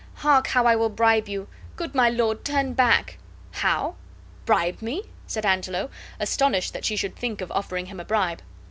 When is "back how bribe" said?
2.73-4.81